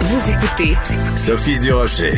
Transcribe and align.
Vous 0.00 0.30
écoutez 0.30 0.74
Sophie 1.16 1.58
Durocher. 1.58 2.12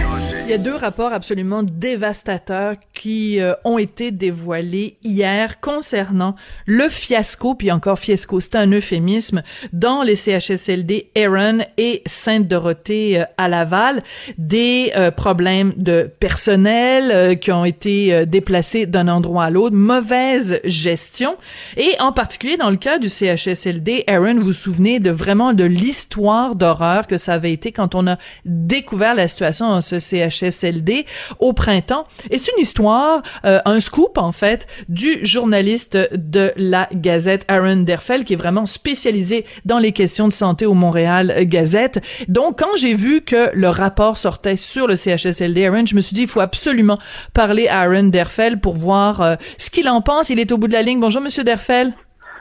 Il 0.48 0.52
y 0.52 0.55
a 0.55 0.59
deux 0.59 0.74
rapports 0.74 1.12
absolument 1.12 1.62
dévastateurs 1.62 2.77
qui 2.95 3.38
euh, 3.38 3.52
ont 3.64 3.77
été 3.77 4.10
dévoilés 4.10 4.96
hier 5.04 5.60
concernant 5.60 6.37
le 6.64 6.88
fiasco, 6.88 7.54
puis 7.54 7.70
encore 7.70 7.98
fiasco, 7.98 8.41
c'est 8.41 8.56
un 8.56 8.73
euphémisme, 8.73 9.42
dans 9.74 10.02
les 10.02 10.16
CHSLD 10.16 11.10
Aaron 11.14 11.59
et 11.77 12.02
Sainte-Dorothée 12.06 13.20
euh, 13.20 13.24
à 13.37 13.48
Laval, 13.48 14.02
des 14.38 14.92
euh, 14.96 15.10
problèmes 15.10 15.74
de 15.76 16.10
personnel 16.18 17.38
qui 17.38 17.52
ont 17.52 17.66
été 17.66 18.24
déplacés 18.24 18.87
d'un 18.87 19.09
endroit 19.09 19.45
à 19.45 19.51
l'autre, 19.51 19.76
mauvaise 19.76 20.60
gestion, 20.65 21.37
et 21.76 21.95
en 22.01 22.12
particulier 22.12 22.56
dans 22.56 22.70
le 22.70 22.76
cas 22.76 22.98
du 22.98 23.10
CHSLD 23.10 24.04
Aaron, 24.06 24.37
vous 24.37 24.46
vous 24.46 24.52
souvenez 24.54 24.99
de 24.99 25.10
vraiment 25.10 25.52
de 25.52 25.65
l'histoire 25.65 26.56
d'horreur 26.56 27.06
que 27.06 27.18
ça 27.18 27.34
avait 27.34 27.52
été 27.52 27.68
quand 27.73 27.95
on 27.95 28.07
a 28.07 28.16
découvert 28.45 29.15
la 29.15 29.29
situation 29.29 29.69
dans 29.69 29.80
ce 29.80 29.99
CHSLD 30.01 31.07
au 31.38 31.52
printemps. 31.52 32.07
Et 32.30 32.38
c'est 32.38 32.52
une 32.52 32.63
histoire, 32.63 33.23
euh, 33.45 33.61
un 33.65 33.80
scoop 33.80 34.19
en 34.19 34.33
fait, 34.33 34.66
du 34.88 35.24
journaliste 35.24 35.99
de 36.13 36.52
la 36.57 36.89
Gazette 36.93 37.45
Aaron 37.49 37.77
Derfel, 37.77 38.24
qui 38.24 38.35
est 38.35 38.37
vraiment 38.37 38.66
spécialisé 38.66 39.45
dans 39.65 39.79
les 39.79 39.93
questions 39.93 40.29
de 40.29 40.33
santé 40.33 40.66
au 40.66 40.74
Montréal 40.74 41.35
Gazette. 41.46 42.01
Donc, 42.29 42.59
quand 42.59 42.77
j'ai 42.77 42.95
vu 42.95 43.21
que 43.21 43.51
le 43.55 43.69
rapport 43.69 44.16
sortait 44.16 44.57
sur 44.57 44.87
le 44.87 44.96
CHSLD 44.96 45.66
Aaron, 45.66 45.87
je 45.87 45.95
me 45.95 46.01
suis 46.01 46.15
dit, 46.15 46.23
il 46.23 46.29
faut 46.29 46.41
absolument 46.41 46.99
parler 47.35 47.69
à 47.69 47.80
Aaron 47.80 48.05
Derfel 48.05 48.61
pour 48.61 48.74
voir 48.74 49.21
euh, 49.21 49.37
ce 49.57 49.71
qu'il 49.71 49.89
en 49.89 50.01
pense. 50.01 50.30
Il 50.30 50.41
est 50.41 50.52
au 50.52 50.59
bout 50.59 50.69
de 50.69 50.73
la 50.73 50.83
ligne. 50.83 51.01
Bonjour, 51.01 51.23
Monsieur 51.23 51.45
Derfel. 51.45 51.93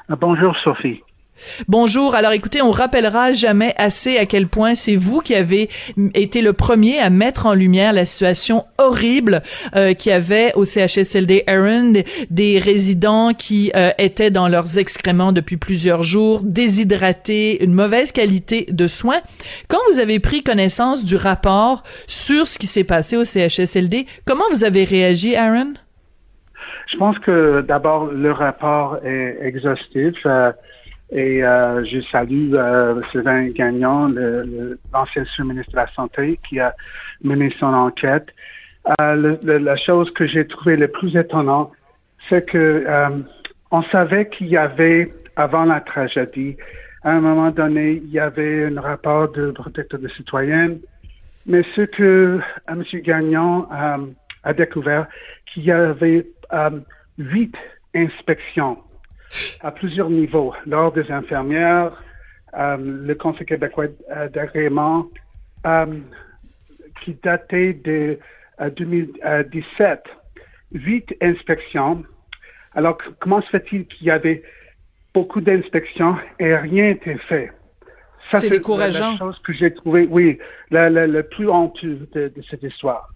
Bonjour, 0.10 0.56
Sophie. 0.64 1.02
Bonjour. 1.68 2.16
Alors 2.16 2.32
écoutez, 2.32 2.62
on 2.62 2.72
rappellera 2.72 3.34
jamais 3.34 3.74
assez 3.78 4.18
à 4.18 4.26
quel 4.26 4.48
point 4.48 4.76
c'est 4.76 4.96
vous 4.96 5.22
qui 5.22 5.36
avez 5.36 5.70
été 6.14 6.42
le 6.42 6.54
premier 6.54 7.00
à 7.00 7.10
mettre 7.10 7.46
en 7.46 7.54
lumière 7.54 7.94
la 7.94 8.06
situation 8.06 8.66
horrible 8.78 9.42
euh, 9.76 9.94
qu'il 9.94 10.12
y 10.12 10.16
avait 10.16 10.54
au 10.56 10.66
CHSLD 10.66 11.44
Aaron, 11.48 11.94
des, 12.30 12.60
résidents 12.60 13.34
qui 13.34 13.72
euh, 13.76 13.92
étaient 13.98 14.32
dans 14.32 14.48
leurs 14.48 14.78
excréments 14.78 15.32
depuis 15.32 15.58
plusieurs 15.58 16.04
jours, 16.04 16.42
déshydratés, 16.44 17.64
une 17.64 17.74
mauvaise 17.74 18.12
qualité 18.12 18.66
de 18.70 18.88
soins. 18.88 19.22
Quand 19.68 19.80
vous 19.92 20.00
avez 20.00 20.20
pris 20.20 20.44
connaissance 20.44 21.06
du 21.06 21.16
rapport 21.16 21.84
sur 22.08 22.48
ce 22.48 22.58
qui 22.58 22.68
s'est 22.68 22.84
passé 22.84 23.16
au 23.16 23.26
CHSLD, 23.26 24.06
comment 24.26 24.44
vous 24.52 24.64
avez 24.64 24.84
réagi, 24.84 25.36
Aaron? 25.36 25.74
Je 26.88 26.98
pense 26.98 27.20
que 27.20 27.62
d'abord 27.62 28.06
le 28.06 28.32
rapport 28.32 28.98
est 29.04 29.38
exhaustif. 29.42 30.16
Euh, 30.26 30.52
et 31.12 31.44
euh, 31.44 31.86
je 31.86 32.00
salue 32.12 32.54
euh, 32.54 33.02
Sylvain 33.12 33.50
Gagnon, 33.50 34.14
l'ancien 34.94 35.24
sous-ministre 35.26 35.72
de 35.72 35.78
la 35.78 35.88
Santé, 35.88 36.40
qui 36.48 36.60
a 36.60 36.76
mené 37.24 37.54
son 37.60 37.74
enquête. 37.74 38.28
Euh, 39.02 39.38
la 39.44 39.76
chose 39.78 40.12
que 40.12 40.26
j'ai 40.26 40.46
trouvé 40.48 40.76
le 40.76 40.88
plus 40.90 41.16
étonnant, 41.16 41.72
c'est 42.28 42.46
que 42.46 42.84
euh, 42.88 43.10
on 43.72 43.82
savait 43.84 44.28
qu'il 44.30 44.48
y 44.48 44.58
avait, 44.58 45.14
avant 45.36 45.66
la 45.66 45.80
tragédie, 45.82 46.58
à 47.04 47.12
un 47.12 47.22
moment 47.22 47.52
donné, 47.52 48.02
il 48.04 48.10
y 48.10 48.20
avait 48.20 48.66
un 48.66 48.82
rapport 48.82 49.32
de 49.32 49.52
protecteur 49.52 50.00
de 50.00 50.08
citoyennes, 50.10 50.80
mais 51.46 51.64
ce 51.76 51.82
que 51.82 52.40
M. 52.68 52.84
Gagnon 53.04 53.68
a 53.72 54.54
découvert, 54.54 55.08
qu'il 55.46 55.64
y 55.64 55.72
avait 55.72 56.28
huit 57.18 57.56
inspections 57.96 58.78
à 59.62 59.72
plusieurs 59.72 60.10
niveaux. 60.10 60.54
L'Ordre 60.66 61.02
des 61.02 61.12
infirmières, 61.12 62.04
euh, 62.58 62.78
le 62.80 63.16
Conseil 63.16 63.46
québécois 63.46 63.88
d'agrément, 64.34 65.08
euh, 65.66 65.86
qui 67.02 67.18
datait 67.24 67.74
de 67.74 68.20
2017. 68.76 70.04
Euh, 70.06 70.18
Huit 70.74 71.16
inspections. 71.22 72.04
Alors, 72.76 72.98
comment 73.20 73.42
se 73.42 73.50
fait-il 73.50 73.88
qu'il 73.88 74.08
y 74.08 74.12
avait 74.12 74.44
beaucoup 75.14 75.40
d'inspections 75.40 76.18
et 76.40 76.54
rien 76.58 76.90
n'était 76.90 77.18
fait? 77.18 77.52
c'est 78.32 78.50
décourageant. 78.50 79.12
la 79.12 79.18
chose 79.18 79.40
que 79.40 79.54
j'ai 79.54 79.74
trouvé, 79.74 80.06
oui, 80.10 80.38
le 80.70 81.22
plus 81.22 81.48
honteux 81.48 82.10
de 82.14 82.42
cette 82.50 82.64
histoire 82.64 83.08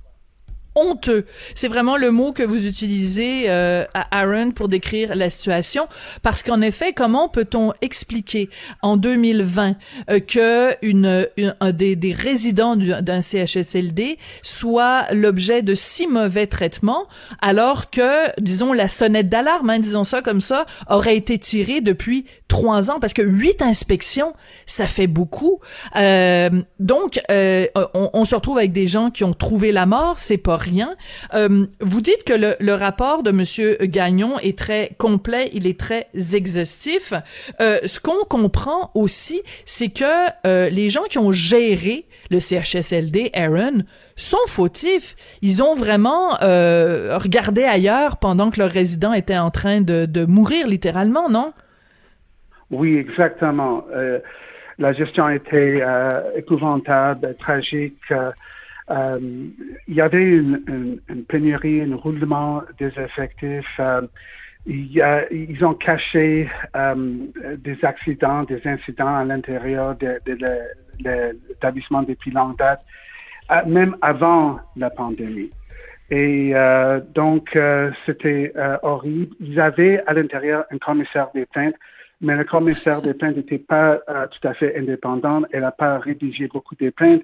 honteux. 0.75 1.25
C'est 1.55 1.67
vraiment 1.67 1.97
le 1.97 2.11
mot 2.11 2.31
que 2.31 2.43
vous 2.43 2.67
utilisez 2.67 3.45
euh, 3.47 3.85
à 3.93 4.19
Aaron 4.21 4.51
pour 4.51 4.67
décrire 4.67 5.15
la 5.15 5.29
situation, 5.29 5.87
parce 6.21 6.43
qu'en 6.43 6.61
effet, 6.61 6.93
comment 6.93 7.29
peut-on 7.29 7.73
expliquer 7.81 8.49
en 8.81 8.97
2020 8.97 9.75
euh, 10.09 10.19
que 10.19 10.75
une, 10.81 11.27
un 11.59 11.71
des, 11.71 11.95
des 11.95 12.13
résidents 12.13 12.75
d'un 12.75 13.21
CHSLD 13.21 14.17
soit 14.41 15.11
l'objet 15.11 15.61
de 15.61 15.75
si 15.75 16.07
mauvais 16.07 16.47
traitements, 16.47 17.07
alors 17.41 17.89
que, 17.89 18.39
disons, 18.39 18.73
la 18.73 18.87
sonnette 18.87 19.29
d'alarme, 19.29 19.69
hein, 19.69 19.79
disons 19.79 20.03
ça 20.03 20.21
comme 20.21 20.41
ça, 20.41 20.65
aurait 20.89 21.15
été 21.17 21.37
tirée 21.37 21.81
depuis 21.81 22.25
trois 22.47 22.91
ans, 22.91 22.99
parce 22.99 23.13
que 23.13 23.21
huit 23.21 23.61
inspections, 23.61 24.33
ça 24.65 24.87
fait 24.87 25.07
beaucoup. 25.07 25.59
Euh, 25.95 26.49
donc, 26.79 27.19
euh, 27.29 27.67
on, 27.93 28.09
on 28.13 28.25
se 28.25 28.35
retrouve 28.35 28.57
avec 28.57 28.71
des 28.71 28.87
gens 28.87 29.09
qui 29.09 29.23
ont 29.23 29.33
trouvé 29.33 29.71
la 29.71 29.85
mort, 29.85 30.19
c'est 30.19 30.37
pas 30.37 30.60
rien. 30.61 30.95
Euh, 31.33 31.65
vous 31.79 32.01
dites 32.01 32.23
que 32.23 32.33
le, 32.33 32.73
rapport 32.73 33.23
de 33.23 33.31
Monsieur 33.31 33.77
Gagnon 33.81 34.39
est 34.39 34.57
très 34.57 34.91
complet, 34.97 35.49
il 35.53 35.67
est 35.67 35.79
très 35.79 36.07
exhaustif. 36.33 37.13
Euh, 37.59 37.79
ce 37.85 37.99
qu'on 37.99 38.23
comprend 38.29 38.91
aussi, 38.95 39.41
c'est 39.65 39.89
que 39.89 40.05
euh, 40.47 40.69
les 40.69 40.89
gens 40.89 41.03
qui 41.03 41.17
ont 41.17 41.33
géré 41.33 42.05
le 42.29 42.39
CHSLD, 42.39 43.31
Aaron, 43.33 43.83
sont 44.15 44.37
fautifs. 44.47 45.15
Ils 45.41 45.61
ont 45.61 45.75
vraiment 45.75 46.29
regardé 46.39 47.63
ailleurs 47.63 48.17
pendant 48.17 48.51
que 48.51 48.59
leur 48.59 48.69
résident 48.69 49.11
était 49.11 49.37
en 49.37 49.51
train 49.51 49.81
de, 49.81 50.05
de 50.05 50.23
mourir 50.25 50.67
littéralement, 50.67 51.29
non? 51.29 51.51
Oui, 52.69 52.95
exactement. 52.95 53.83
la 54.79 54.93
gestion 54.93 55.27
était 55.27 55.83
épouvantable, 56.35 57.35
tragique. 57.37 58.13
Euh, 58.91 59.19
il 59.87 59.95
y 59.95 60.01
avait 60.01 60.23
une, 60.23 61.01
pénurie, 61.27 61.81
un 61.81 61.95
roulement 61.95 62.61
des 62.77 62.91
effectifs. 62.99 63.79
Euh, 63.79 64.01
ils 64.65 65.65
ont 65.65 65.73
caché 65.73 66.49
euh, 66.75 66.95
des 67.57 67.83
accidents, 67.83 68.43
des 68.43 68.61
incidents 68.65 69.15
à 69.15 69.23
l'intérieur 69.23 69.95
de, 69.95 70.19
l'établissement 70.99 72.03
depuis 72.03 72.31
longue 72.31 72.57
date, 72.57 72.83
même 73.65 73.95
avant 74.01 74.59
la 74.75 74.89
pandémie. 74.89 75.49
Et 76.11 76.53
donc, 77.15 77.57
c'était 78.05 78.53
horrible. 78.83 79.33
Ils 79.39 79.59
avaient 79.59 80.03
à 80.05 80.13
l'intérieur 80.13 80.65
un 80.69 80.77
commissaire 80.77 81.29
des 81.33 81.45
plaintes, 81.45 81.75
mais 82.19 82.35
le 82.35 82.43
commissaire 82.43 83.01
des 83.01 83.13
plaintes 83.13 83.37
n'était 83.37 83.57
pas 83.57 83.99
tout 84.29 84.47
à 84.47 84.53
fait 84.53 84.77
indépendant. 84.77 85.41
Elle 85.51 85.61
n'a 85.61 85.71
pas 85.71 85.97
rédigé 85.97 86.47
beaucoup 86.47 86.75
de 86.75 86.89
plaintes. 86.91 87.23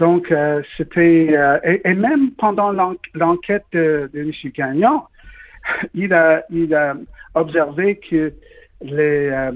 Donc, 0.00 0.32
euh, 0.32 0.62
c'était... 0.78 1.28
Euh, 1.32 1.58
et, 1.62 1.94
même 1.94 2.32
pendant 2.32 2.72
l'enquête 2.72 3.64
de, 3.72 4.10
de 4.12 4.20
M. 4.20 4.32
Gagnon, 4.56 5.02
il 5.94 6.14
a, 6.14 6.42
il 6.50 6.74
a 6.74 6.96
observé 7.34 7.96
que 7.96 8.32
les, 8.80 9.28
euh, 9.28 9.52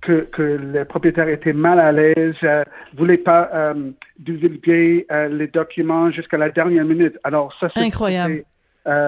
que, 0.00 0.22
que 0.32 0.42
le 0.42 0.84
propriétaire 0.84 1.28
était 1.28 1.52
mal 1.52 1.78
à 1.78 1.92
l'aise, 1.92 2.34
ne 2.42 2.64
voulait 2.96 3.16
pas 3.16 3.72
divulguer 4.18 5.06
les 5.30 5.46
documents 5.46 6.10
jusqu'à 6.10 6.36
la 6.36 6.50
dernière 6.50 6.84
minute. 6.84 7.16
Alors, 7.22 7.56
ça, 7.60 7.68
c'est... 7.72 7.80
Incroyable. 7.80 8.44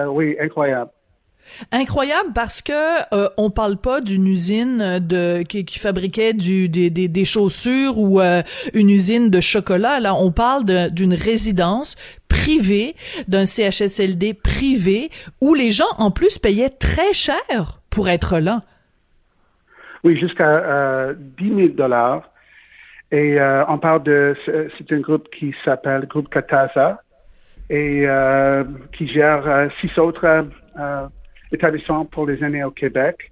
oui, 0.07 0.37
incroyable. 0.39 0.91
Incroyable 1.71 2.29
parce 2.35 2.61
que 2.61 2.73
euh, 3.13 3.29
on 3.37 3.49
parle 3.49 3.77
pas 3.77 4.01
d'une 4.01 4.27
usine 4.27 4.99
de 4.99 5.43
qui, 5.43 5.79
fabriquait 5.79 6.33
du, 6.33 6.69
des, 6.69 7.25
chaussures 7.25 7.97
ou 7.97 8.21
euh, 8.21 8.41
une 8.73 8.89
usine 8.89 9.29
de 9.29 9.41
chocolat. 9.41 9.99
Là, 9.99 10.13
on 10.15 10.31
parle 10.31 10.65
d'une 10.91 11.13
résidence 11.13 11.95
privée, 12.29 12.95
d'un 13.27 13.45
CHSLD 13.45 14.33
privé 14.33 15.09
où 15.41 15.53
les 15.53 15.71
gens 15.71 15.85
en 15.97 16.11
plus 16.11 16.37
payaient 16.37 16.69
très 16.69 17.13
cher 17.13 17.81
pour 17.89 18.09
être 18.09 18.39
là. 18.39 18.61
Oui, 20.03 20.17
jusqu'à 20.17 21.13
10 21.39 21.55
000 21.55 21.67
dollars. 21.69 22.29
Et 23.11 23.37
on 23.67 23.77
parle 23.79 24.03
de, 24.03 24.35
c'est 24.45 24.91
un 24.91 24.99
groupe 24.99 25.27
qui 25.31 25.55
s'appelle 25.65 26.05
Groupe 26.07 26.29
Katasa 26.29 27.01
et 27.69 28.05
qui 28.93 29.07
gère 29.07 29.69
six 29.81 29.97
autres 29.97 30.45
établissements 31.51 32.05
pour 32.05 32.27
les 32.27 32.43
aînés 32.43 32.63
au 32.63 32.71
Québec. 32.71 33.31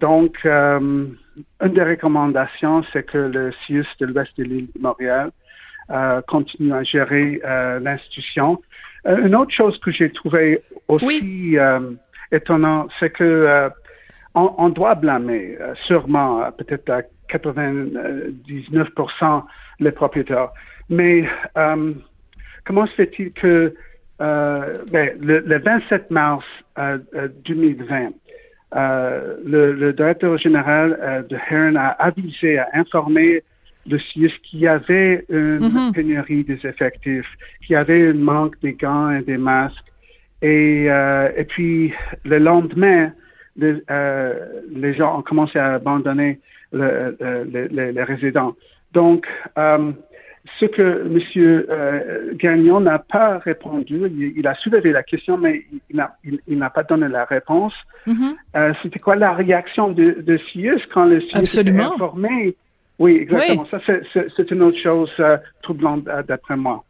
donc, 0.00 0.44
une 0.44 1.16
des 1.62 1.82
recommandations, 1.82 2.82
c'est 2.92 3.04
que 3.04 3.18
le 3.18 3.52
CIUS 3.64 3.86
de 4.00 4.06
l'Ouest 4.06 4.36
de 4.36 4.44
l'île 4.44 4.68
de 4.74 4.80
Montréal 4.80 5.30
euh, 5.90 6.22
continue 6.22 6.72
à 6.72 6.82
gérer 6.84 7.40
euh, 7.44 7.80
l'institution. 7.80 8.62
Euh, 9.08 9.26
une 9.26 9.34
autre 9.34 9.50
chose 9.50 9.76
que 9.80 9.90
j'ai 9.90 10.12
trouvé 10.12 10.62
aussi 10.86 11.58
étonnant, 12.30 12.86
c'est 13.00 13.10
que 13.10 13.68
on, 14.34 14.68
doit 14.68 14.94
blâmer 14.94 15.58
sûrement 15.86 16.48
peut-être 16.52 16.88
à 16.90 17.02
99% 17.28 19.42
les 19.80 19.90
propriétaires. 19.90 20.50
Mais 20.88 21.28
comment 22.64 22.86
se 22.86 22.94
fait-il 22.94 23.32
que 23.32 23.74
ben, 24.20 25.10
le, 25.20 25.58
27 25.58 26.10
mars 26.10 26.44
2020, 26.76 28.10
le, 28.72 29.72
le, 29.72 29.92
directeur 29.92 30.38
général 30.38 31.26
de 31.28 31.36
Heron 31.50 31.76
a 31.76 31.88
avisé, 31.98 32.58
a 32.58 32.68
informé 32.74 33.42
le 33.88 33.98
CIUS 33.98 34.32
qu'il 34.42 34.60
y 34.60 34.68
avait 34.68 35.24
une 35.28 35.68
mhm. 35.68 35.92
pénurie 35.92 36.44
des 36.44 36.66
effectifs, 36.66 37.28
qu'il 37.64 37.74
y 37.74 37.76
avait 37.76 38.08
un 38.08 38.14
manque 38.14 38.60
des 38.60 38.74
gants 38.74 39.10
et 39.10 39.22
des 39.22 39.38
masques. 39.38 39.84
Et, 40.42 40.86
euh, 40.88 41.30
et 41.36 41.44
puis, 41.44 41.92
le 42.24 42.38
lendemain, 42.38 43.12
euh, 43.62 44.34
les 44.70 44.94
gens 44.94 45.18
ont 45.18 45.22
commencé 45.22 45.58
à 45.58 45.74
abandonner 45.74 46.40
le, 46.72 47.16
les 47.70 48.02
résidents. 48.02 48.54
Donc, 48.92 49.26
euh, 49.58 49.92
ce 50.58 50.66
que 50.66 51.06
M. 51.06 51.20
Euh, 51.36 52.32
Gagnon 52.34 52.80
n'a 52.80 52.98
pas 52.98 53.38
répondu, 53.38 54.32
il, 54.36 54.46
a 54.46 54.54
soulevé 54.54 54.92
la 54.92 55.02
question, 55.02 55.36
mais 55.36 55.64
il 55.90 56.58
n'a 56.58 56.70
pas 56.70 56.82
donné 56.82 57.08
la 57.08 57.24
réponse. 57.24 57.74
Mhm. 58.06 58.34
Euh, 58.56 58.72
c'était 58.82 58.98
quoi 58.98 59.16
la 59.16 59.32
réaction 59.32 59.90
de, 59.90 60.16
de 60.20 60.38
CIUS 60.38 60.80
quand 60.92 61.04
le 61.04 61.20
CIUS 61.20 61.58
était 61.58 61.78
informé? 61.78 62.56
Oui, 63.00 63.16
exactement. 63.22 63.66
Ça, 63.70 63.78
c'est 64.36 64.50
une 64.50 64.62
autre 64.62 64.78
chose 64.78 65.10
euh, 65.20 65.38
troublante 65.62 66.06
euh, 66.06 66.22
d'après 66.22 66.56
moi. 66.56 66.84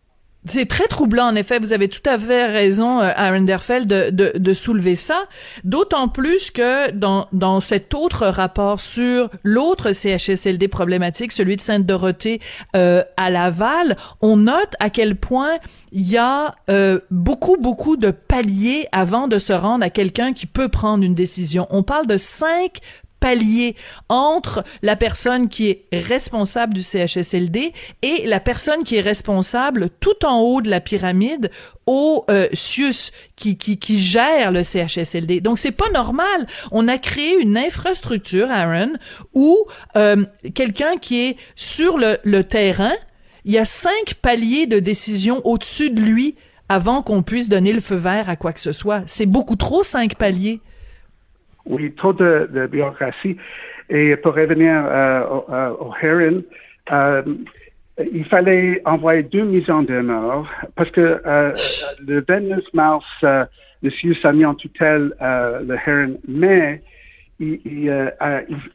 C'est 0.46 0.66
très 0.66 0.86
troublant, 0.86 1.26
en 1.26 1.34
effet. 1.34 1.58
Vous 1.58 1.74
avez 1.74 1.88
tout 1.88 2.08
à 2.08 2.18
fait 2.18 2.46
raison, 2.46 2.98
euh, 3.00 3.12
Aaron 3.14 3.42
Derfeld, 3.42 3.86
de, 3.86 4.08
de, 4.10 4.32
de 4.38 4.52
soulever 4.54 4.94
ça. 4.94 5.24
D'autant 5.64 6.08
plus 6.08 6.50
que 6.50 6.90
dans, 6.92 7.28
dans 7.32 7.60
cet 7.60 7.92
autre 7.92 8.26
rapport 8.26 8.80
sur 8.80 9.28
l'autre 9.42 9.92
CHSLD 9.92 10.68
problématique, 10.68 11.32
celui 11.32 11.56
de 11.56 11.60
Sainte-Dorothée 11.60 12.40
euh, 12.74 13.04
à 13.18 13.28
Laval, 13.28 13.96
on 14.22 14.38
note 14.38 14.74
à 14.80 14.88
quel 14.88 15.16
point 15.16 15.58
il 15.92 16.08
y 16.08 16.16
a 16.16 16.54
euh, 16.70 17.00
beaucoup, 17.10 17.58
beaucoup 17.58 17.98
de 17.98 18.10
paliers 18.10 18.88
avant 18.92 19.28
de 19.28 19.38
se 19.38 19.52
rendre 19.52 19.84
à 19.84 19.90
quelqu'un 19.90 20.32
qui 20.32 20.46
peut 20.46 20.68
prendre 20.68 21.04
une 21.04 21.14
décision. 21.14 21.66
On 21.68 21.82
parle 21.82 22.06
de 22.06 22.16
cinq 22.16 22.78
palier 23.20 23.76
entre 24.08 24.64
la 24.82 24.96
personne 24.96 25.48
qui 25.48 25.68
est 25.68 25.86
responsable 25.92 26.74
du 26.74 26.82
CHSLD 26.82 27.72
et 28.02 28.26
la 28.26 28.40
personne 28.40 28.82
qui 28.82 28.96
est 28.96 29.02
responsable 29.02 29.90
tout 30.00 30.24
en 30.24 30.40
haut 30.40 30.62
de 30.62 30.70
la 30.70 30.80
pyramide 30.80 31.50
au 31.86 32.24
euh, 32.30 32.48
CIUS 32.52 33.12
qui, 33.36 33.56
qui, 33.56 33.78
qui 33.78 33.98
gère 33.98 34.50
le 34.50 34.62
CHSLD. 34.62 35.40
Donc 35.40 35.58
c'est 35.58 35.72
pas 35.72 35.90
normal. 35.90 36.46
On 36.72 36.88
a 36.88 36.98
créé 36.98 37.40
une 37.40 37.56
infrastructure, 37.56 38.50
Aaron, 38.50 38.92
où 39.34 39.58
euh, 39.96 40.24
quelqu'un 40.54 40.96
qui 40.96 41.20
est 41.20 41.36
sur 41.56 41.98
le, 41.98 42.18
le 42.24 42.44
terrain, 42.44 42.94
il 43.44 43.52
y 43.52 43.58
a 43.58 43.64
cinq 43.64 44.14
paliers 44.20 44.66
de 44.66 44.78
décision 44.78 45.40
au-dessus 45.44 45.90
de 45.90 46.00
lui 46.00 46.36
avant 46.68 47.02
qu'on 47.02 47.22
puisse 47.22 47.48
donner 47.48 47.72
le 47.72 47.80
feu 47.80 47.96
vert 47.96 48.28
à 48.28 48.36
quoi 48.36 48.52
que 48.52 48.60
ce 48.60 48.72
soit. 48.72 49.02
C'est 49.06 49.26
beaucoup 49.26 49.56
trop 49.56 49.82
cinq 49.82 50.14
paliers. 50.14 50.60
Oui, 51.70 51.92
trop 51.92 52.12
de, 52.12 52.66
bureaucratie. 52.66 53.36
Et 53.88 54.16
pour 54.16 54.34
revenir 54.34 54.84
euh, 54.86 55.24
au, 55.26 55.52
euh, 55.52 55.70
au 55.78 55.94
euh, 56.92 57.22
il 58.12 58.24
fallait 58.24 58.82
envoyer 58.84 59.22
deux 59.22 59.44
mises 59.44 59.70
en 59.70 59.82
demeure 59.82 60.50
parce 60.74 60.90
que 60.90 61.20
le 62.06 62.24
29 62.26 62.60
mars, 62.72 63.04
euh, 63.22 63.44
le 63.82 63.90
CIUS 63.90 64.16
a 64.24 64.32
mis 64.32 64.44
en 64.44 64.54
tutelle 64.54 65.14
le 65.20 65.76
Heron, 65.86 66.18
mais 66.26 66.82
il, 67.38 67.84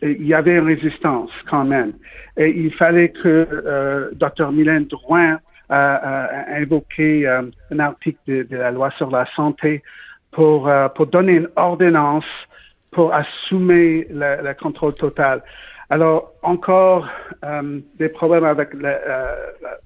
y 0.01 0.33
avait 0.33 0.55
une 0.55 0.65
résistance 0.65 1.31
quand 1.49 1.65
même. 1.65 1.93
Et 2.37 2.49
il 2.49 2.73
fallait 2.73 3.09
que 3.09 4.11
Dr. 4.13 4.51
Mylène 4.51 4.85
Drouin 4.85 5.39
a 5.69 6.55
invoqué 6.55 7.27
un 7.27 7.79
article 7.79 8.19
de, 8.27 8.57
la 8.57 8.71
loi 8.71 8.91
sur 8.91 9.09
la 9.11 9.25
santé 9.35 9.83
pour 10.31 10.69
donner 11.11 11.33
une 11.33 11.49
ordonnance 11.55 12.25
pour 12.95 13.13
assumer 13.13 14.07
le, 14.09 14.53
contrôle 14.53 14.93
total. 14.95 15.43
Alors, 15.89 16.33
encore 16.41 17.07
euh, 17.43 17.79
des 17.99 18.07
problèmes 18.07 18.45
avec 18.45 18.69
euh, 18.73 19.25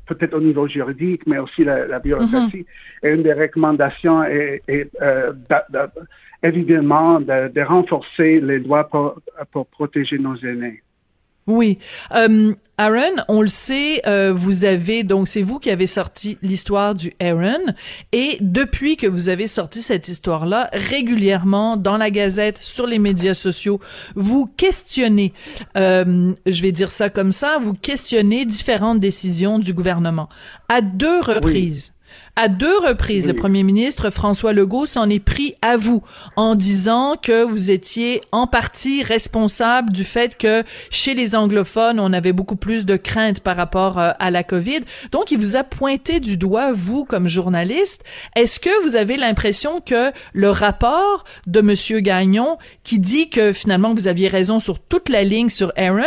peut-être 0.05 0.35
au 0.35 0.39
niveau 0.39 0.67
juridique, 0.67 1.23
mais 1.25 1.39
aussi 1.39 1.63
la, 1.63 1.87
la 1.87 1.99
bureaucratie. 1.99 2.65
Mm-hmm. 3.03 3.07
Et 3.07 3.13
une 3.15 3.23
des 3.23 3.33
recommandations 3.33 4.23
est, 4.23 4.61
euh, 5.01 5.33
évidemment 6.43 7.19
de, 7.19 7.61
renforcer 7.63 8.39
les 8.39 8.59
lois 8.59 8.87
pour 9.51 9.65
protéger 9.65 10.19
nos 10.19 10.35
aînés. 10.35 10.83
Oui. 11.49 11.79
Euh, 12.13 12.53
Aaron, 12.77 13.15
on 13.27 13.41
le 13.41 13.47
sait, 13.47 14.01
euh, 14.07 14.31
vous 14.33 14.65
avez 14.65 15.03
donc 15.03 15.27
c'est 15.27 15.41
vous 15.41 15.57
qui 15.57 15.71
avez 15.71 15.87
sorti 15.87 16.37
l'histoire 16.43 16.93
du 16.93 17.11
Aaron 17.19 17.73
et 18.11 18.37
depuis 18.39 18.97
que 18.97 19.07
vous 19.07 19.29
avez 19.29 19.47
sorti 19.47 19.81
cette 19.81 20.07
histoire-là, 20.07 20.69
régulièrement 20.71 21.75
dans 21.75 21.97
la 21.97 22.11
Gazette, 22.11 22.59
sur 22.59 22.85
les 22.85 22.99
médias 22.99 23.33
sociaux, 23.33 23.79
vous 24.15 24.45
questionnez, 24.45 25.33
euh, 25.75 26.31
je 26.45 26.61
vais 26.61 26.71
dire 26.71 26.91
ça 26.91 27.09
comme 27.09 27.31
ça, 27.31 27.57
vous 27.57 27.73
questionnez 27.73 28.45
différentes 28.45 28.99
décisions 28.99 29.57
du 29.57 29.73
gouvernement 29.73 30.29
à 30.69 30.81
deux 30.81 31.19
reprises. 31.19 31.93
À 32.35 32.47
deux 32.47 32.77
reprises, 32.79 33.27
le 33.27 33.33
premier 33.33 33.63
ministre 33.63 34.11
François 34.11 34.53
Legault 34.53 34.85
s'en 34.85 35.09
est 35.09 35.19
pris 35.19 35.55
à 35.61 35.75
vous 35.75 36.01
en 36.35 36.55
disant 36.55 37.15
que 37.21 37.43
vous 37.43 37.69
étiez 37.69 38.21
en 38.31 38.47
partie 38.47 39.03
responsable 39.03 39.91
du 39.91 40.03
fait 40.03 40.37
que 40.37 40.63
chez 40.89 41.13
les 41.13 41.35
anglophones, 41.35 41.99
on 41.99 42.13
avait 42.13 42.31
beaucoup 42.31 42.55
plus 42.55 42.85
de 42.85 42.95
craintes 42.95 43.41
par 43.41 43.57
rapport 43.57 43.99
euh, 43.99 44.11
à 44.19 44.31
la 44.31 44.43
COVID. 44.43 44.81
Donc, 45.11 45.31
il 45.31 45.37
vous 45.37 45.57
a 45.57 45.63
pointé 45.63 46.19
du 46.19 46.37
doigt, 46.37 46.71
vous, 46.71 47.03
comme 47.03 47.27
journaliste. 47.27 48.03
Est-ce 48.35 48.59
que 48.59 48.83
vous 48.83 48.95
avez 48.95 49.17
l'impression 49.17 49.81
que 49.81 50.11
le 50.33 50.49
rapport 50.49 51.25
de 51.47 51.61
Monsieur 51.61 51.99
Gagnon, 51.99 52.57
qui 52.83 52.99
dit 52.99 53.29
que 53.29 53.53
finalement 53.53 53.93
vous 53.93 54.07
aviez 54.07 54.27
raison 54.29 54.59
sur 54.59 54.79
toute 54.79 55.09
la 55.09 55.23
ligne 55.23 55.49
sur 55.49 55.73
Aaron, 55.75 56.03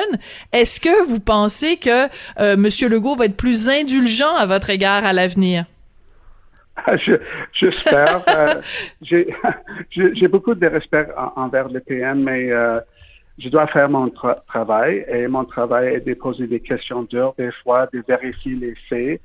est-ce 0.52 0.80
que 0.80 1.04
vous 1.04 1.20
pensez 1.20 1.76
que 1.76 2.08
euh, 2.40 2.56
Monsieur 2.56 2.88
Legault 2.88 3.16
va 3.16 3.26
être 3.26 3.36
plus 3.36 3.68
indulgent 3.68 4.34
à 4.34 4.46
votre 4.46 4.70
égard 4.70 5.04
à 5.04 5.12
l'avenir? 5.12 5.66
J'espère. 7.52 8.22
euh, 8.28 8.60
J'ai 9.90 10.28
beaucoup 10.28 10.54
de 10.54 10.66
respect 10.66 11.08
envers 11.36 11.68
le 11.68 11.80
PM, 11.80 12.24
mais 12.24 12.50
euh, 12.50 12.80
je 13.38 13.48
dois 13.48 13.66
faire 13.66 13.88
mon 13.88 14.10
travail 14.46 15.04
et 15.08 15.26
mon 15.28 15.44
travail 15.44 15.94
est 15.94 16.06
de 16.06 16.14
poser 16.14 16.46
des 16.46 16.60
questions 16.60 17.02
dures, 17.04 17.34
des 17.38 17.50
fois, 17.62 17.88
de 17.92 18.02
vérifier 18.06 18.54
les 18.54 18.74
faits. 18.88 19.20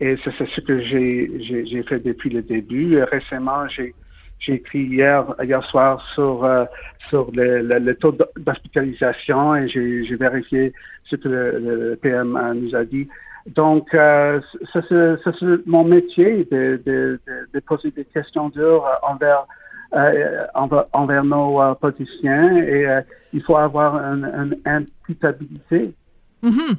Et 0.00 0.16
c'est 0.22 0.30
ce 0.30 0.60
que 0.60 0.80
j'ai 0.80 1.82
fait 1.88 1.98
depuis 1.98 2.30
le 2.30 2.42
début. 2.42 3.02
Récemment, 3.02 3.66
j'ai 3.68 3.94
écrit 4.46 4.84
hier, 4.84 5.34
hier 5.42 5.62
soir 5.64 6.00
sur, 6.14 6.44
euh, 6.44 6.64
sur 7.08 7.30
le, 7.32 7.62
le, 7.62 7.94
taux 7.96 8.16
d'hospitalisation 8.36 9.56
et 9.56 9.68
j'ai 9.68 10.16
vérifié 10.16 10.72
ce 11.04 11.16
que 11.16 11.28
le, 11.28 11.58
le 11.58 11.96
PM 11.96 12.38
nous 12.54 12.76
a 12.76 12.84
dit. 12.84 13.08
Donc, 13.54 13.94
euh, 13.94 14.40
c'est 14.72 15.66
mon 15.66 15.84
métier 15.84 16.46
de, 16.50 17.20
poser 17.66 17.90
des 17.90 18.04
questions 18.04 18.48
dures 18.48 18.86
envers, 19.02 19.46
euh, 19.94 20.46
envers, 20.92 21.24
nos 21.24 21.60
euh, 21.60 21.74
politiciens 21.74 22.56
et 22.56 22.86
euh, 22.86 23.00
il 23.32 23.42
faut 23.42 23.56
avoir 23.56 23.96
une, 23.96 24.56
imputabilité. 24.64 25.92
Mm-hmm. 26.42 26.76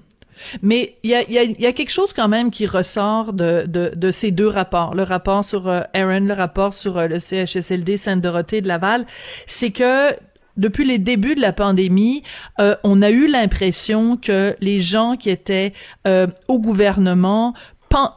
Mais 0.62 0.96
il 1.04 1.10
y 1.10 1.66
a, 1.66 1.74
quelque 1.74 1.92
chose 1.92 2.14
quand 2.14 2.30
même 2.30 2.50
qui 2.50 2.66
ressort 2.66 3.34
de, 3.34 3.66
de, 3.66 3.92
de 3.96 4.12
ces 4.12 4.32
deux 4.32 4.48
rapports, 4.48 4.96
le 4.96 5.04
rapport 5.04 5.44
sur 5.44 5.68
Aaron, 5.68 6.22
le 6.22 6.34
rapport 6.34 6.74
sur 6.74 6.96
le 7.08 7.20
CHSLD 7.20 7.98
Sainte-Dorothée 7.98 8.62
de 8.62 8.68
Laval, 8.68 9.06
c'est 9.48 9.72
que 9.72 10.14
depuis 10.60 10.86
les 10.86 11.00
débuts 11.00 11.36
de 11.36 11.42
la 11.42 11.54
pandémie, 11.54 12.24
euh, 12.60 12.76
on 12.84 13.02
a 13.02 13.10
eu 13.10 13.28
l'impression 13.28 14.18
que 14.18 14.56
les 14.60 14.82
gens 14.82 15.16
qui 15.16 15.30
étaient 15.30 15.74
euh, 16.08 16.28
au 16.48 16.60
gouvernement 16.60 17.54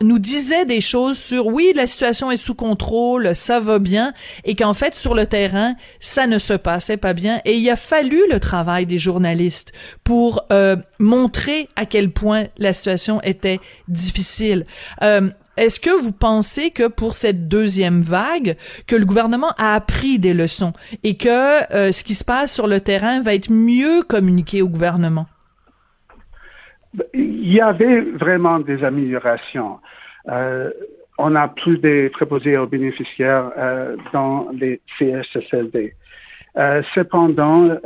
nous 0.02 0.18
disait 0.18 0.64
des 0.64 0.80
choses 0.80 1.18
sur 1.18 1.46
oui, 1.46 1.72
la 1.74 1.86
situation 1.86 2.30
est 2.30 2.36
sous 2.36 2.54
contrôle, 2.54 3.34
ça 3.34 3.60
va 3.60 3.78
bien, 3.78 4.12
et 4.44 4.54
qu'en 4.54 4.74
fait, 4.74 4.94
sur 4.94 5.14
le 5.14 5.26
terrain, 5.26 5.74
ça 6.00 6.26
ne 6.26 6.38
se 6.38 6.54
passait 6.54 6.96
pas 6.96 7.14
bien. 7.14 7.40
Et 7.44 7.56
il 7.56 7.70
a 7.70 7.76
fallu 7.76 8.20
le 8.30 8.38
travail 8.38 8.86
des 8.86 8.98
journalistes 8.98 9.72
pour 10.04 10.44
euh, 10.52 10.76
montrer 10.98 11.68
à 11.76 11.86
quel 11.86 12.10
point 12.10 12.44
la 12.58 12.72
situation 12.72 13.22
était 13.22 13.60
difficile. 13.88 14.66
Euh, 15.02 15.30
est-ce 15.56 15.80
que 15.80 15.90
vous 16.02 16.12
pensez 16.12 16.70
que 16.70 16.88
pour 16.88 17.12
cette 17.12 17.46
deuxième 17.48 18.00
vague, 18.00 18.56
que 18.86 18.96
le 18.96 19.04
gouvernement 19.04 19.52
a 19.58 19.74
appris 19.74 20.18
des 20.18 20.32
leçons 20.32 20.72
et 21.04 21.16
que 21.16 21.72
euh, 21.74 21.92
ce 21.92 22.04
qui 22.04 22.14
se 22.14 22.24
passe 22.24 22.54
sur 22.54 22.66
le 22.66 22.80
terrain 22.80 23.20
va 23.20 23.34
être 23.34 23.50
mieux 23.50 24.02
communiqué 24.02 24.62
au 24.62 24.68
gouvernement? 24.68 25.26
Il 27.12 27.52
y 27.52 27.60
avait 27.60 28.00
vraiment 28.00 28.60
des 28.60 28.82
améliorations. 28.82 29.78
Euh, 30.28 30.70
on 31.18 31.34
a 31.34 31.48
plus 31.48 31.78
de 31.78 32.10
préposés 32.12 32.56
aux 32.56 32.66
bénéficiaires 32.66 33.50
euh, 33.58 33.96
dans 34.12 34.48
les 34.52 34.80
CHSLD. 34.98 35.94
Cependant, 36.94 37.78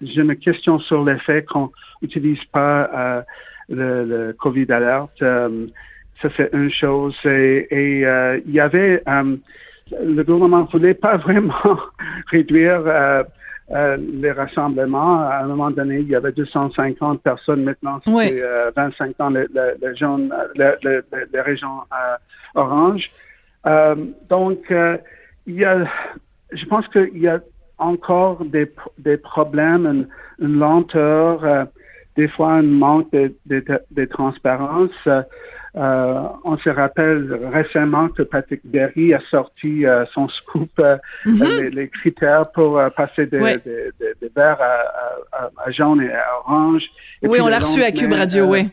je 0.00 0.20
me 0.20 0.34
questionne 0.34 0.80
sur 0.80 1.04
le 1.04 1.16
fait 1.18 1.44
qu'on 1.44 1.70
n'utilise 2.02 2.44
pas 2.46 3.22
le, 3.68 4.04
le, 4.04 4.32
COVID 4.32 4.66
alert. 4.72 5.12
Ça, 6.22 6.28
c'est 6.36 6.50
une 6.52 6.70
chose. 6.70 7.16
Et, 7.24 7.66
et 7.70 8.00
il 8.46 8.52
y 8.52 8.60
avait, 8.60 9.02
le 9.06 10.22
gouvernement 10.22 10.62
ne 10.62 10.66
voulait 10.70 10.94
pas 10.94 11.16
vraiment 11.26 11.78
réduire 12.30 12.82
euh, 13.70 13.96
les 13.98 14.32
rassemblements. 14.32 15.20
À 15.20 15.40
un 15.42 15.46
moment 15.46 15.70
donné, 15.70 15.98
il 15.98 16.08
y 16.08 16.14
avait 16.14 16.32
250 16.32 17.22
personnes. 17.22 17.64
Maintenant, 17.64 18.00
c'est 18.04 18.10
Oui. 18.10 18.30
euh, 18.32 18.70
25 18.74 19.20
ans 19.20 19.30
les, 19.30 19.46
les, 19.52 19.72
les, 19.82 19.96
jaunes, 19.96 20.32
les, 20.54 20.72
les, 20.82 21.00
les 21.32 21.40
régions 21.40 21.80
euh, 21.92 22.16
oranges. 22.54 23.10
Euh, 23.66 23.94
donc, 24.30 24.58
euh, 24.70 24.96
il 25.46 25.56
y 25.56 25.64
a, 25.64 25.84
je 26.52 26.64
pense 26.66 26.88
qu'il 26.88 27.18
y 27.18 27.28
a 27.28 27.40
encore 27.78 28.44
des, 28.44 28.72
des 28.98 29.16
problèmes, 29.18 29.86
une, 29.86 30.08
une 30.46 30.58
lenteur, 30.58 31.44
euh, 31.44 31.64
des 32.16 32.28
fois 32.28 32.52
un 32.54 32.62
manque 32.62 33.12
de, 33.12 33.34
de, 33.46 33.60
de, 33.60 33.80
de 33.90 34.04
transparence. 34.06 34.90
Euh, 35.76 36.22
on 36.44 36.56
se 36.58 36.70
rappelle 36.70 37.38
récemment 37.52 38.08
que 38.08 38.22
Patrick 38.22 38.60
Berry 38.64 39.12
a 39.12 39.20
sorti 39.30 39.84
euh, 39.86 40.04
son 40.12 40.28
scoop, 40.28 40.70
euh, 40.80 40.96
Mhm. 41.26 41.44
les, 41.44 41.70
les 41.70 41.88
critères 41.88 42.50
pour 42.52 42.78
euh, 42.78 42.88
passer 42.90 43.26
de, 43.26 43.38
Ouais. 43.38 43.58
de, 43.58 43.92
de, 44.00 44.14
de 44.22 44.30
vert 44.34 44.58
à, 44.60 45.36
à, 45.36 45.50
à 45.66 45.70
jaune 45.70 46.00
et 46.02 46.12
à 46.12 46.24
orange. 46.44 46.84
Et 47.22 47.28
oui, 47.28 47.38
on 47.40 47.48
l'a 47.48 47.58
reçu 47.58 47.82
à 47.82 47.92
Cube 47.92 48.12
Radio, 48.12 48.44
euh, 48.44 48.48
oui. 48.48 48.70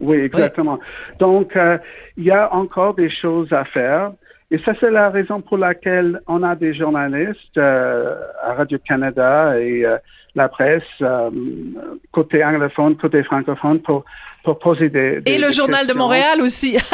oui, 0.00 0.16
exactement. 0.18 0.78
Donc, 1.18 1.54
euh, 1.56 1.76
il 2.16 2.24
y 2.24 2.30
a 2.30 2.52
encore 2.54 2.94
des 2.94 3.10
choses 3.10 3.52
à 3.52 3.64
faire. 3.64 4.12
Et 4.50 4.58
ça, 4.64 4.72
c'est 4.80 4.90
la 4.90 5.10
raison 5.10 5.40
pour 5.42 5.58
laquelle 5.58 6.20
on 6.26 6.42
a 6.42 6.54
des 6.56 6.72
journalistes 6.72 7.58
euh, 7.58 8.14
à 8.42 8.54
Radio-Canada 8.54 9.60
et 9.60 9.84
euh, 9.84 9.98
la 10.34 10.48
presse, 10.48 10.82
euh, 11.02 11.28
côté 12.12 12.42
anglophone, 12.42 12.96
côté 12.96 13.22
francophone, 13.24 13.80
pour, 13.80 14.04
pour 14.44 14.58
poser 14.58 14.88
des, 14.88 15.20
des 15.20 15.32
Et 15.32 15.38
le 15.38 15.48
des 15.48 15.52
Journal 15.52 15.86
de. 15.86 15.92
Montréal 15.94 16.40
aussi. 16.40 16.78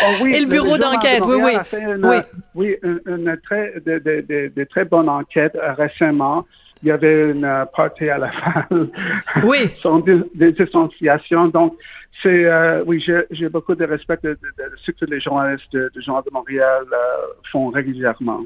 Oh 0.00 0.22
oui, 0.22 0.32
Et 0.32 0.40
le 0.40 0.46
bureau 0.46 0.76
de 0.76 0.82
d'enquête, 0.82 1.24
oui, 1.26 1.36
oui. 1.42 1.54
a 1.56 1.64
fait 1.64 1.80
une, 1.82 2.06
Oui. 2.06 2.16
oui, 2.54 2.76
une, 2.84 3.00
une 3.06 3.36
très, 3.44 3.74
de, 3.84 3.98
de, 3.98 4.52
de, 4.54 4.64
très 4.64 4.84
bonne 4.84 5.08
enquête 5.08 5.56
euh, 5.56 5.72
récemment. 5.72 6.46
Il 6.82 6.88
y 6.88 6.92
avait 6.92 7.30
une 7.30 7.44
euh, 7.44 7.64
partie 7.76 8.08
à 8.08 8.18
la 8.18 8.28
fin. 8.40 8.64
Oui. 9.42 9.70
Son 9.82 9.98
dé- 9.98 10.22
des 10.36 10.52
distanciations. 10.52 11.48
Donc, 11.48 11.74
c'est, 12.22 12.44
euh, 12.44 12.82
oui, 12.86 13.04
j'ai 13.30 13.48
beaucoup 13.48 13.74
de 13.74 13.84
respect 13.84 14.18
de, 14.22 14.30
de, 14.30 14.34
de 14.34 14.70
ce 14.84 14.90
que 14.92 15.04
les 15.04 15.20
journalistes 15.20 15.72
de- 15.72 15.90
du 15.94 16.02
Journal 16.02 16.22
de 16.24 16.30
Montréal 16.32 16.84
euh, 16.92 16.96
font 17.52 17.68
régulièrement. 17.70 18.40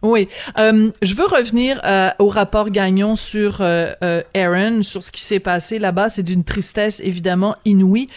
Oui, 0.00 0.28
euh, 0.60 0.92
je 1.02 1.16
veux 1.16 1.24
revenir 1.26 1.80
au 2.20 2.28
rapport 2.28 2.70
Gagnon 2.70 3.16
sur 3.16 3.60
Aaron, 3.60 4.82
sur 4.82 5.02
ce 5.02 5.10
qui 5.10 5.20
s'est 5.22 5.40
passé 5.40 5.80
là-bas. 5.80 6.08
C'est 6.08 6.22
d'une 6.22 6.44
tristesse 6.44 7.00
évidemment 7.00 7.56
inouïe. 7.64 8.08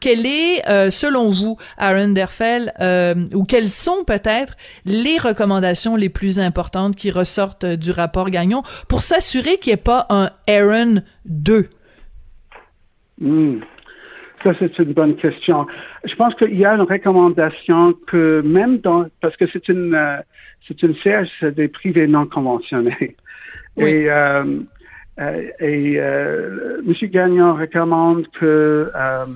Quelle 0.00 0.26
est, 0.26 0.90
selon 0.90 1.30
vous, 1.30 1.56
Aaron 1.78 2.08
Derfel, 2.08 2.74
ou 3.34 3.44
quelles 3.44 3.70
sont 3.70 4.04
peut-être 4.04 4.58
les 4.84 5.16
recommandations 5.16 5.96
les 5.96 6.10
plus 6.10 6.38
importantes 6.38 6.96
qui 6.96 7.10
ressortent 7.10 7.64
du 7.64 7.92
rapport 7.92 8.28
Gagnon 8.28 8.62
pour 8.86 9.00
s'assurer 9.00 9.56
qu'il 9.56 9.70
n'y 9.70 9.74
ait 9.74 9.82
pas 9.82 10.04
un 10.10 10.28
Aaron 10.46 10.96
2? 11.24 11.70
Hmm. 13.22 13.60
Ça, 14.42 14.52
c'est 14.58 14.78
une 14.78 14.92
bonne 14.92 15.16
question. 15.16 15.66
Je 16.04 16.14
pense 16.14 16.34
qu'il 16.34 16.56
y 16.56 16.64
a 16.64 16.74
une 16.74 16.82
recommandation 16.82 17.94
que 18.06 18.40
même 18.40 18.78
dans, 18.78 19.06
parce 19.20 19.36
que 19.36 19.46
c'est 19.46 19.68
une, 19.68 19.94
euh, 19.94 20.16
c'est 20.66 20.82
une 20.82 20.94
CHSLD 20.94 21.68
privée 21.68 22.06
non 22.06 22.26
conventionnée. 22.26 23.16
Oui. 23.76 23.84
Et, 23.84 24.10
euh, 24.10 24.60
euh, 25.20 25.42
et 25.60 25.94
euh, 25.98 26.80
M. 26.86 27.08
Gagnon 27.10 27.54
recommande 27.54 28.26
que, 28.28 28.90
euh, 28.94 29.26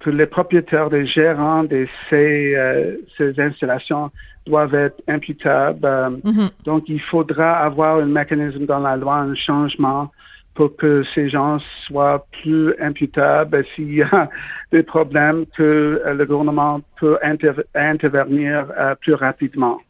que 0.00 0.10
les 0.10 0.26
propriétaires, 0.26 0.88
les 0.88 1.06
gérants 1.06 1.64
de 1.64 1.86
ces, 2.08 2.54
euh, 2.56 2.96
ces 3.16 3.38
installations 3.38 4.10
doivent 4.46 4.74
être 4.74 5.00
imputables. 5.08 6.20
Mhm. 6.24 6.50
donc, 6.64 6.84
il 6.88 7.00
faudra 7.00 7.58
avoir 7.58 7.98
un 7.98 8.06
mécanisme 8.06 8.66
dans 8.66 8.80
la 8.80 8.96
loi, 8.96 9.16
un 9.16 9.34
changement 9.34 10.10
pour 10.54 10.76
que 10.76 11.02
ces 11.14 11.28
gens 11.28 11.58
soient 11.86 12.26
plus 12.42 12.74
imputables 12.80 13.64
s'il 13.74 13.94
y 13.94 14.02
a 14.02 14.28
des 14.72 14.82
problèmes 14.82 15.46
que 15.56 16.02
le 16.06 16.24
gouvernement 16.24 16.80
peut 16.98 17.18
inter- 17.22 17.62
intervenir 17.74 18.66
euh, 18.78 18.94
plus 18.94 19.14
rapidement. 19.14 19.80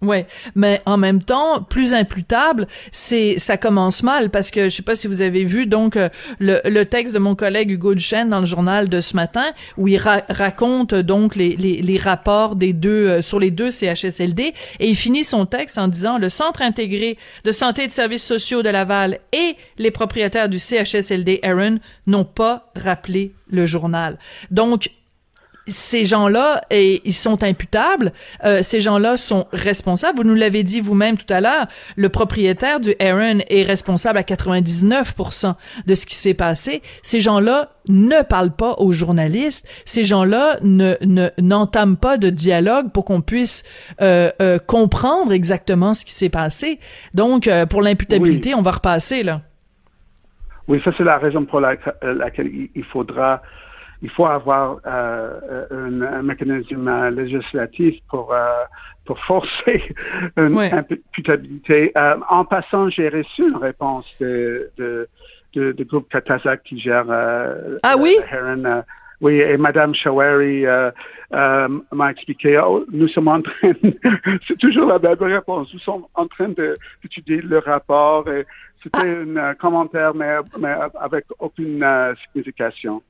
Ouais, 0.00 0.28
mais 0.54 0.80
en 0.86 0.96
même 0.96 1.20
temps, 1.20 1.60
plus 1.60 1.92
imputable, 1.92 2.68
c'est 2.92 3.36
ça 3.38 3.56
commence 3.56 4.04
mal 4.04 4.30
parce 4.30 4.52
que 4.52 4.68
je 4.68 4.76
sais 4.76 4.82
pas 4.84 4.94
si 4.94 5.08
vous 5.08 5.22
avez 5.22 5.42
vu 5.42 5.66
donc 5.66 5.96
euh, 5.96 6.08
le, 6.38 6.60
le 6.64 6.84
texte 6.84 7.14
de 7.14 7.18
mon 7.18 7.34
collègue 7.34 7.72
Hugo 7.72 7.94
Duchesne 7.96 8.28
dans 8.28 8.38
le 8.38 8.46
journal 8.46 8.88
de 8.88 9.00
ce 9.00 9.16
matin 9.16 9.46
où 9.76 9.88
il 9.88 9.96
ra- 9.96 10.22
raconte 10.28 10.94
donc 10.94 11.34
les, 11.34 11.56
les, 11.56 11.98
rapports 11.98 12.54
des 12.54 12.72
deux 12.72 13.08
euh, 13.08 13.22
sur 13.22 13.40
les 13.40 13.50
deux 13.50 13.72
CHSLD 13.72 14.54
et 14.78 14.88
il 14.88 14.94
finit 14.94 15.24
son 15.24 15.46
texte 15.46 15.78
en 15.78 15.88
disant 15.88 16.18
le 16.18 16.28
centre 16.28 16.62
intégré 16.62 17.18
de 17.44 17.50
santé 17.50 17.82
et 17.82 17.86
de 17.88 17.92
services 17.92 18.24
sociaux 18.24 18.62
de 18.62 18.68
Laval 18.68 19.18
et 19.32 19.56
les 19.78 19.90
propriétaires 19.90 20.48
du 20.48 20.60
CHSLD 20.60 21.40
Aaron 21.42 21.80
n'ont 22.06 22.24
pas 22.24 22.70
rappelé 22.76 23.32
le 23.50 23.66
journal. 23.66 24.16
Donc 24.52 24.90
ces 25.68 26.04
gens-là, 26.04 26.62
et 26.70 27.00
ils 27.04 27.12
sont 27.14 27.42
imputables. 27.44 28.12
Euh, 28.44 28.62
ces 28.62 28.80
gens-là 28.80 29.16
sont 29.16 29.46
responsables. 29.52 30.18
Vous 30.18 30.24
nous 30.24 30.34
l'avez 30.34 30.62
dit 30.62 30.80
vous-même 30.80 31.16
tout 31.16 31.32
à 31.32 31.40
l'heure. 31.40 31.66
Le 31.96 32.08
propriétaire 32.08 32.80
du 32.80 32.94
Aaron 33.00 33.38
est 33.48 33.62
responsable 33.62 34.18
à 34.18 34.22
99% 34.22 35.54
de 35.86 35.94
ce 35.94 36.06
qui 36.06 36.14
s'est 36.14 36.34
passé. 36.34 36.82
Ces 37.02 37.20
gens-là 37.20 37.70
ne 37.88 38.22
parlent 38.22 38.54
pas 38.54 38.74
aux 38.78 38.92
journalistes. 38.92 39.66
Ces 39.84 40.04
gens-là 40.04 40.58
ne 40.62 40.94
ne- 41.04 41.30
n'entament 41.40 41.96
pas 41.96 42.18
de 42.18 42.30
dialogue 42.30 42.90
pour 42.92 43.04
qu'on 43.04 43.20
puisse 43.20 43.64
euh, 44.02 44.30
euh, 44.42 44.58
comprendre 44.58 45.32
exactement 45.32 45.94
ce 45.94 46.04
qui 46.04 46.12
s'est 46.12 46.28
passé. 46.28 46.80
Donc, 47.14 47.46
euh, 47.46 47.64
pour 47.66 47.82
l'imputabilité, 47.82 48.54
on 48.54 48.62
va 48.62 48.72
repasser 48.72 49.22
là. 49.22 49.40
Oui, 50.66 50.80
ça 50.84 50.90
c'est 50.98 51.04
la 51.04 51.16
raison 51.16 51.44
pour 51.46 51.60
la- 51.60 51.76
laquelle 52.02 52.50
il 52.74 52.84
faudra, 52.84 53.40
il 54.02 54.10
faut 54.10 54.26
avoir 54.26 54.78
euh, 54.86 55.66
un, 55.70 56.02
un 56.02 56.22
mécanisme 56.22 56.86
euh, 56.88 57.10
législatif 57.10 57.96
pour 58.08 58.32
euh, 58.32 58.62
pour 59.04 59.18
forcer 59.24 59.82
une 60.36 60.54
imputabilité. 60.72 61.92
Euh, 61.96 62.16
en 62.28 62.44
passant, 62.44 62.88
j'ai 62.90 63.08
reçu 63.08 63.42
une 63.48 63.56
réponse 63.56 64.06
de 64.20 64.70
de, 64.76 65.08
de, 65.54 65.72
de 65.72 65.84
groupe 65.84 66.08
Katasak 66.10 66.62
qui 66.64 66.78
gère 66.78 67.06
euh, 67.08 67.78
Ah 67.82 67.96
oui? 67.98 68.16
Heron, 68.30 68.64
euh, 68.64 68.82
oui, 69.20 69.40
et 69.40 69.56
Madame 69.56 69.94
Shawari 69.94 70.64
euh, 70.64 70.92
euh, 71.34 71.68
m'a 71.90 72.12
expliqué, 72.12 72.56
oh, 72.64 72.84
nous 72.92 73.08
sommes 73.08 73.26
en 73.26 73.42
train, 73.42 73.72
c'est 74.46 74.58
toujours 74.58 74.86
la 74.86 75.00
même 75.00 75.18
réponse, 75.20 75.72
nous 75.74 75.80
sommes 75.80 76.04
en 76.14 76.26
train 76.28 76.50
de- 76.50 76.76
d'étudier 77.02 77.40
le 77.40 77.58
rapport 77.58 78.28
et 78.30 78.46
c'était 78.80 79.08
un 79.08 79.36
euh, 79.36 79.54
commentaire, 79.54 80.14
mais, 80.14 80.36
mais 80.56 80.72
avec 81.00 81.24
aucune 81.40 81.84
signification. 82.32 83.02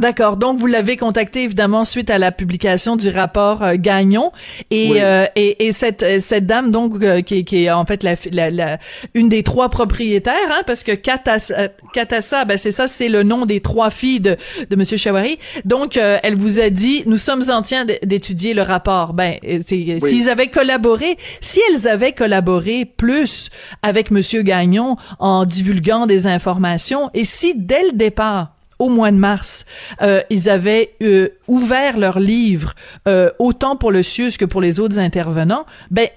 D'accord. 0.00 0.36
Donc, 0.36 0.60
vous 0.60 0.68
l'avez 0.68 0.96
contacté 0.96 1.42
évidemment 1.42 1.84
suite 1.84 2.08
à 2.08 2.18
la 2.18 2.30
publication 2.30 2.94
du 2.94 3.08
rapport 3.08 3.64
euh, 3.64 3.74
Gagnon 3.76 4.30
et, 4.70 4.90
Oui. 4.92 4.98
euh, 5.00 5.26
et 5.34 5.66
et 5.66 5.72
cette 5.72 6.04
euh, 6.04 6.20
cette 6.20 6.46
dame 6.46 6.70
donc 6.70 7.02
euh, 7.02 7.20
qui, 7.20 7.38
est- 7.38 7.42
qui 7.44 7.64
est 7.64 7.70
en 7.72 7.84
fait 7.84 8.04
la, 8.04 8.14
la, 8.30 8.50
la- 8.50 8.78
une 9.14 9.28
des 9.28 9.42
trois 9.42 9.70
propriétaires 9.70 10.34
hein, 10.50 10.62
parce 10.68 10.84
que 10.84 10.92
Katassa, 10.92 11.70
Katassa, 11.92 12.44
ben 12.44 12.56
c'est 12.56 12.70
ça 12.70 12.86
c'est 12.86 13.08
le 13.08 13.24
nom 13.24 13.44
des 13.44 13.58
trois 13.60 13.90
filles 13.90 14.20
de 14.20 14.36
de 14.70 14.76
monsieur 14.76 14.96
Chawari. 14.98 15.40
Donc 15.64 15.96
euh, 15.96 16.18
elle 16.22 16.36
vous 16.36 16.60
a 16.60 16.70
dit 16.70 17.02
nous 17.06 17.16
sommes 17.16 17.42
en 17.50 17.62
train 17.62 17.84
d'étudier 18.04 18.54
le 18.54 18.62
rapport. 18.62 19.14
Ben 19.14 19.38
s'ils 19.66 20.30
avaient 20.30 20.46
collaboré, 20.46 21.16
si 21.40 21.58
elles 21.72 21.88
avaient 21.88 22.12
collaboré 22.12 22.84
plus 22.84 23.50
avec 23.82 24.12
monsieur 24.12 24.42
Gagnon 24.42 24.94
en 25.18 25.44
divulguant 25.44 26.06
des 26.06 26.28
informations 26.28 27.10
et 27.14 27.24
si 27.24 27.54
dès 27.56 27.82
le 27.82 27.92
départ 27.96 28.52
au 28.78 28.88
mois 28.88 29.10
de 29.10 29.16
mars, 29.16 29.64
euh, 30.02 30.20
ils 30.30 30.48
avaient 30.48 30.94
euh, 31.02 31.28
ouvert 31.46 31.98
leurs 31.98 32.20
livres 32.20 32.74
euh, 33.06 33.30
autant 33.38 33.76
pour 33.76 33.90
le 33.90 34.02
CIUS 34.02 34.36
que 34.38 34.44
pour 34.44 34.60
les 34.60 34.80
autres 34.80 34.98
intervenants, 34.98 35.66
ben 35.90 36.08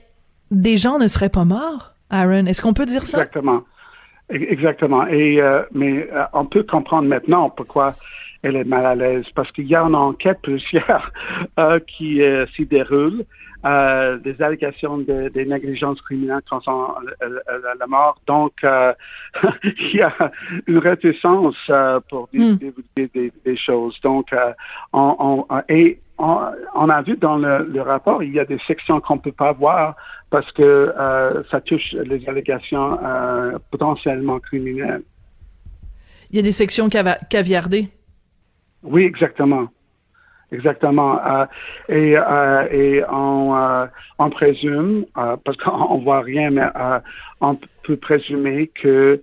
des 0.51 0.77
gens 0.77 0.99
ne 0.99 1.07
seraient 1.07 1.29
pas 1.29 1.45
morts, 1.45 1.93
Aaron. 2.09 2.45
Est-ce 2.45 2.61
qu'on 2.61 2.73
peut 2.73 2.85
dire 2.85 3.05
ça? 3.05 3.19
Exactement. 3.19 3.63
Exactement. 4.29 5.07
Et 5.07 5.41
mais 5.73 6.07
on 6.33 6.45
peut 6.45 6.63
comprendre 6.63 7.07
maintenant 7.07 7.49
pourquoi 7.49 7.95
elle 8.43 8.55
est 8.55 8.63
mal 8.63 8.85
à 8.85 8.95
l'aise 8.95 9.25
parce 9.35 9.51
qu'il 9.51 9.67
y 9.67 9.75
a 9.75 9.81
une 9.81 9.95
enquête 9.95 10.39
policière 10.43 11.11
qui 11.87 12.21
s'y 12.55 12.65
déroule 12.65 13.25
euh, 13.63 14.17
des 14.17 14.41
allégations 14.41 14.97
de, 14.97 15.29
des 15.29 15.45
négligences 15.45 16.01
criminelles 16.01 16.41
concernant 16.49 16.95
la, 17.21 17.87
mort. 17.87 18.19
Donc, 18.25 18.53
euh, 18.63 18.91
il 19.63 19.97
y 19.97 20.01
a 20.01 20.31
une 20.65 20.79
réticence 20.79 21.55
euh, 21.69 21.99
pour 22.09 22.27
hmm. 22.33 22.55
des, 22.95 23.31
des, 23.45 23.55
choses. 23.55 23.99
Donc, 24.01 24.33
on, 24.93 25.45
on, 25.47 25.61
et 25.69 25.99
on, 26.17 26.89
a 26.89 27.01
vu 27.03 27.17
dans 27.17 27.37
le, 27.37 27.63
le, 27.71 27.81
rapport, 27.83 28.23
il 28.23 28.33
y 28.33 28.39
a 28.39 28.45
des 28.45 28.57
sections 28.65 28.99
qu'on 28.99 29.19
peut 29.19 29.31
pas 29.31 29.51
voir 29.51 29.95
parce 30.31 30.51
que 30.53 30.91
ça 31.51 31.61
touche 31.61 31.93
les 31.93 32.27
allégations 32.27 32.97
potentiellement 33.69 34.39
criminelles. 34.39 35.03
Il 36.31 36.37
y 36.37 36.39
a 36.39 36.43
des 36.43 36.51
sections 36.51 36.89
caviardées. 36.89 37.89
Oui, 38.83 39.03
exactement. 39.03 39.67
Exactement. 40.51 41.19
Euh, 41.25 41.45
et, 41.87 42.17
euh, 42.17 42.67
et 42.71 43.03
on, 43.09 43.55
euh, 43.55 43.85
on 44.19 44.29
présume, 44.29 45.05
parce 45.13 45.57
qu'on 45.57 45.99
voit 45.99 46.21
rien, 46.21 46.51
mais 46.51 46.67
on 47.39 47.57
peut 47.83 47.97
présumer 47.97 48.67
que 48.67 49.21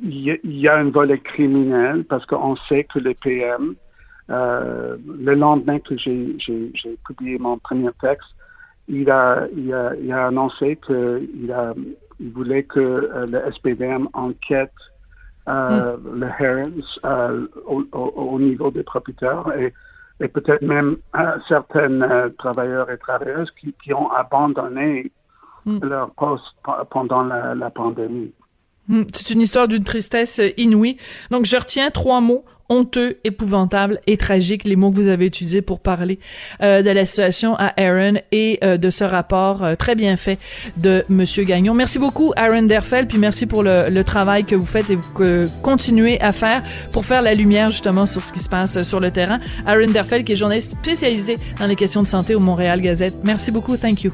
il 0.00 0.38
y, 0.44 0.68
a 0.68 0.76
un 0.76 0.90
volet 0.90 1.18
criminel 1.18 2.04
parce 2.04 2.26
qu'on 2.26 2.56
sait 2.56 2.84
que 2.84 2.98
le 2.98 3.14
PM, 3.14 3.74
le 4.28 5.34
lendemain 5.34 5.78
que 5.80 5.96
j'ai 5.98 6.36
publié 7.06 7.38
mon 7.38 7.58
premier 7.58 7.90
texte, 8.00 8.28
il 8.88 9.10
a, 9.10 9.46
il 9.54 9.72
a, 9.72 9.92
il 10.00 10.12
a 10.12 10.26
annoncé 10.28 10.78
qu'il 10.84 11.54
il 12.20 12.30
voulait 12.30 12.62
que 12.62 13.10
le 13.26 13.52
SPVM 13.52 14.08
enquête 14.14 14.72
euh, 15.48 15.96
mm. 15.96 16.20
le 16.20 16.28
Herons 16.38 16.72
euh, 17.04 17.46
au, 17.66 18.38
niveau 18.38 18.70
des 18.70 18.82
propriétaires 18.82 19.44
et, 19.58 19.72
et 20.20 20.28
peut-être 20.28 20.62
même 20.62 20.96
euh, 21.16 21.36
certains 21.48 22.00
euh, 22.02 22.30
travailleurs 22.38 22.90
et 22.90 22.98
travailleuses 22.98 23.50
qui, 23.52 23.74
qui 23.82 23.92
ont 23.92 24.10
abandonné 24.10 25.10
mm. 25.66 25.84
leur 25.84 26.10
poste 26.12 26.54
pendant 26.90 27.24
la, 27.24 27.54
la 27.54 27.70
pandémie. 27.70 28.32
Mm. 28.88 29.02
C'est 29.12 29.34
une 29.34 29.40
histoire 29.40 29.68
d'une 29.68 29.84
tristesse 29.84 30.40
inouïe. 30.56 30.96
Donc, 31.30 31.44
je 31.44 31.56
retiens 31.56 31.90
trois 31.90 32.20
mots 32.20 32.44
honteux, 32.68 33.18
épouvantable 33.24 34.00
et 34.06 34.16
tragique, 34.16 34.64
les 34.64 34.76
mots 34.76 34.90
que 34.90 34.96
vous 34.96 35.08
avez 35.08 35.26
utilisés 35.26 35.62
pour 35.62 35.80
parler 35.80 36.18
euh, 36.62 36.82
de 36.82 36.90
la 36.90 37.04
situation 37.04 37.54
à 37.56 37.72
Aaron 37.80 38.14
et 38.32 38.58
euh, 38.62 38.76
de 38.76 38.90
ce 38.90 39.04
rapport 39.04 39.64
euh, 39.64 39.74
très 39.74 39.94
bien 39.94 40.16
fait 40.16 40.38
de 40.76 41.04
Monsieur 41.08 41.44
Gagnon. 41.44 41.74
Merci 41.74 41.98
beaucoup, 41.98 42.32
Aaron 42.36 42.62
Derfel, 42.62 43.06
puis 43.06 43.18
merci 43.18 43.46
pour 43.46 43.62
le, 43.62 43.90
le 43.90 44.04
travail 44.04 44.44
que 44.44 44.54
vous 44.54 44.66
faites 44.66 44.90
et 44.90 44.98
que 45.14 45.48
continuez 45.62 46.20
à 46.20 46.32
faire 46.32 46.62
pour 46.90 47.04
faire 47.04 47.22
la 47.22 47.34
lumière 47.34 47.70
justement 47.70 48.06
sur 48.06 48.22
ce 48.22 48.32
qui 48.32 48.40
se 48.40 48.48
passe 48.48 48.82
sur 48.82 49.00
le 49.00 49.10
terrain. 49.10 49.40
Aaron 49.66 49.90
Derfel, 49.90 50.24
qui 50.24 50.32
est 50.32 50.36
journaliste 50.36 50.72
spécialisé 50.72 51.36
dans 51.58 51.66
les 51.66 51.76
questions 51.76 52.02
de 52.02 52.06
santé 52.06 52.34
au 52.34 52.40
Montréal 52.40 52.80
Gazette. 52.80 53.14
Merci 53.24 53.50
beaucoup. 53.50 53.76
Thank 53.76 54.04
you. 54.04 54.12